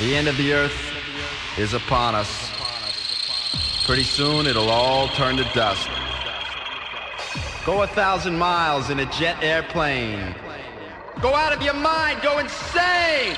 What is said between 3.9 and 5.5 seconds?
soon it'll all turn to